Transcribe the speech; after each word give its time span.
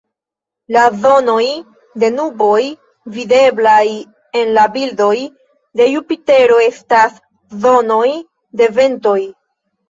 La 0.75 0.83
zonoj 1.01 1.43
de 2.03 2.07
nuboj 2.13 2.63
videblaj 3.17 3.83
en 4.39 4.55
la 4.55 4.63
bildoj 4.79 5.13
de 5.83 5.87
Jupitero 5.91 6.57
estas 6.69 7.21
zonoj 7.67 8.09
de 8.63 8.71
ventoj. 8.81 9.17